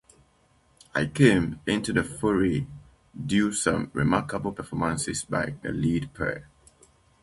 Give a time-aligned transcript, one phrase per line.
[0.95, 2.65] It came into the foray
[3.27, 6.49] due some remarkable performances by the lead pair.